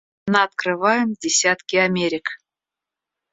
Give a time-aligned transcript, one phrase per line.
[0.33, 2.27] Наоткрываем десятки Америк.